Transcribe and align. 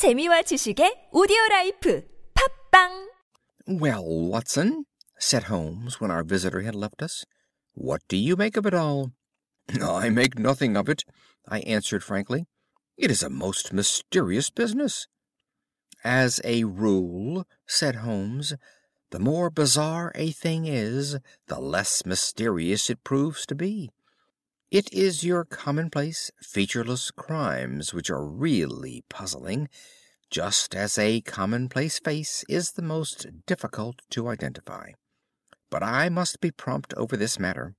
재미와 0.00 0.40
지식의 0.48 1.10
오디오 1.12 1.36
라이프 1.50 2.02
팝빵 2.32 3.10
Well, 3.66 4.02
Watson, 4.08 4.86
said 5.18 5.44
Holmes 5.52 6.00
when 6.00 6.10
our 6.10 6.24
visitor 6.24 6.62
had 6.62 6.74
left 6.74 7.02
us, 7.02 7.26
what 7.74 8.00
do 8.08 8.16
you 8.16 8.34
make 8.34 8.56
of 8.56 8.64
it 8.64 8.72
all? 8.72 9.12
I 9.78 10.08
make 10.08 10.38
nothing 10.38 10.74
of 10.74 10.88
it, 10.88 11.04
I 11.46 11.60
answered 11.68 12.02
frankly. 12.02 12.46
It 12.96 13.10
is 13.10 13.22
a 13.22 13.28
most 13.28 13.74
mysterious 13.74 14.48
business. 14.48 15.06
As 16.02 16.40
a 16.44 16.64
rule, 16.64 17.44
said 17.68 17.96
Holmes, 17.96 18.54
the 19.10 19.20
more 19.20 19.50
bizarre 19.50 20.12
a 20.14 20.30
thing 20.30 20.64
is, 20.64 21.18
the 21.46 21.60
less 21.60 22.06
mysterious 22.06 22.88
it 22.88 23.04
proves 23.04 23.44
to 23.44 23.54
be. 23.54 23.90
It 24.70 24.92
is 24.92 25.24
your 25.24 25.44
commonplace, 25.44 26.30
featureless 26.40 27.10
crimes 27.10 27.92
which 27.92 28.08
are 28.08 28.24
really 28.24 29.02
puzzling, 29.08 29.68
just 30.30 30.76
as 30.76 30.96
a 30.96 31.22
commonplace 31.22 31.98
face 31.98 32.44
is 32.48 32.70
the 32.70 32.82
most 32.82 33.26
difficult 33.46 33.96
to 34.10 34.28
identify. 34.28 34.92
But 35.70 35.82
I 35.82 36.08
must 36.08 36.40
be 36.40 36.52
prompt 36.52 36.94
over 36.94 37.16
this 37.16 37.36
matter. 37.36 37.74